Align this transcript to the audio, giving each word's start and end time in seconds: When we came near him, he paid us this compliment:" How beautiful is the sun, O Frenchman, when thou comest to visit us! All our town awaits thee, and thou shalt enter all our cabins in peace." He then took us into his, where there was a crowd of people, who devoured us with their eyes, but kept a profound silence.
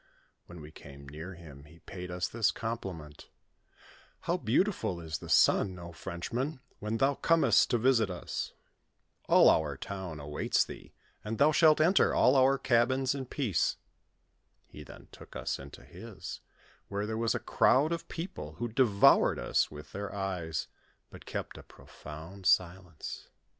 When 0.47 0.61
we 0.61 0.71
came 0.71 1.07
near 1.07 1.35
him, 1.35 1.65
he 1.65 1.77
paid 1.77 2.09
us 2.09 2.27
this 2.27 2.49
compliment:" 2.49 3.29
How 4.21 4.35
beautiful 4.35 4.99
is 4.99 5.19
the 5.19 5.29
sun, 5.29 5.77
O 5.77 5.91
Frenchman, 5.91 6.59
when 6.79 6.97
thou 6.97 7.13
comest 7.13 7.69
to 7.69 7.77
visit 7.77 8.09
us! 8.09 8.51
All 9.29 9.47
our 9.47 9.77
town 9.77 10.19
awaits 10.19 10.65
thee, 10.65 10.91
and 11.23 11.37
thou 11.37 11.51
shalt 11.51 11.79
enter 11.79 12.15
all 12.15 12.35
our 12.35 12.57
cabins 12.57 13.13
in 13.13 13.27
peace." 13.27 13.77
He 14.65 14.81
then 14.83 15.07
took 15.11 15.35
us 15.35 15.59
into 15.59 15.83
his, 15.83 16.39
where 16.87 17.05
there 17.05 17.15
was 17.15 17.35
a 17.35 17.39
crowd 17.39 17.91
of 17.91 18.07
people, 18.09 18.53
who 18.53 18.69
devoured 18.69 19.37
us 19.37 19.69
with 19.69 19.91
their 19.91 20.11
eyes, 20.11 20.67
but 21.11 21.27
kept 21.27 21.59
a 21.59 21.61
profound 21.61 22.47
silence. 22.47 23.27